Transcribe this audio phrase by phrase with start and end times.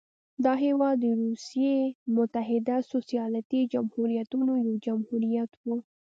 [0.43, 1.75] دا هېواد د روسیې
[2.17, 5.67] متحده سوسیالیستي جمهوریتونو یو جمهوریت و.